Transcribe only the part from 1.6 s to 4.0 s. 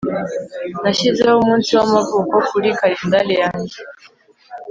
wamavuko kuri kalendari yanjye